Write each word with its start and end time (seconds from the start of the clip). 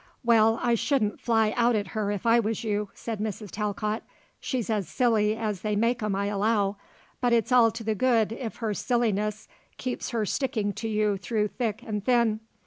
"Well, 0.23 0.57
I 0.63 0.73
shouldn't 0.73 1.21
fly 1.21 1.53
out 1.55 1.75
at 1.75 1.89
her 1.89 2.09
if 2.09 2.25
I 2.25 2.39
was 2.39 2.63
you," 2.63 2.89
said 2.95 3.19
Mrs. 3.19 3.51
Talcott. 3.51 4.01
"She's 4.39 4.67
as 4.67 4.87
silly 4.89 5.37
as 5.37 5.61
they 5.61 5.75
make 5.75 6.01
'em, 6.01 6.15
I 6.15 6.25
allow, 6.25 6.77
but 7.19 7.33
it's 7.33 7.51
all 7.51 7.69
to 7.69 7.83
the 7.83 7.93
good 7.93 8.31
if 8.31 8.55
her 8.55 8.73
silliness 8.73 9.47
keeps 9.77 10.09
her 10.09 10.25
sticking 10.25 10.73
to 10.73 10.89
you 10.89 11.17
through 11.17 11.49
thick 11.49 11.83
and 11.85 12.03
thin. 12.03 12.39